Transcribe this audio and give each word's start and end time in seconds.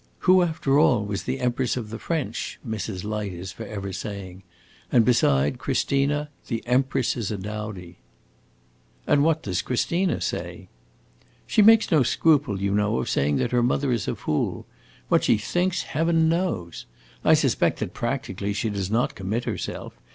'Who, 0.21 0.41
after 0.41 0.79
all, 0.79 1.05
was 1.05 1.25
the 1.25 1.39
Empress 1.39 1.77
of 1.77 1.91
the 1.91 1.99
French?' 1.99 2.57
Mrs. 2.67 3.03
Light 3.03 3.33
is 3.33 3.51
forever 3.51 3.93
saying. 3.93 4.41
'And 4.91 5.05
beside 5.05 5.59
Christina 5.59 6.31
the 6.47 6.63
Empress 6.65 7.15
is 7.15 7.29
a 7.29 7.37
dowdy!'" 7.37 7.99
"And 9.05 9.23
what 9.23 9.43
does 9.43 9.61
Christina 9.61 10.19
say?" 10.19 10.69
"She 11.45 11.61
makes 11.61 11.91
no 11.91 12.01
scruple, 12.01 12.55
as 12.55 12.61
you 12.61 12.73
know, 12.73 12.97
of 12.97 13.09
saying 13.11 13.35
that 13.35 13.51
her 13.51 13.61
mother 13.61 13.91
is 13.91 14.07
a 14.07 14.15
fool. 14.15 14.65
What 15.07 15.23
she 15.25 15.37
thinks, 15.37 15.83
heaven 15.83 16.27
knows. 16.27 16.87
I 17.23 17.35
suspect 17.35 17.77
that, 17.77 17.93
practically, 17.93 18.53
she 18.53 18.71
does 18.71 18.89
not 18.89 19.13
commit 19.13 19.43
herself. 19.43 19.93